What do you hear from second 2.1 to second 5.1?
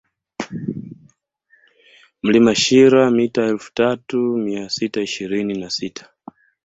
Mlima Shira mita elfu tatu mia sita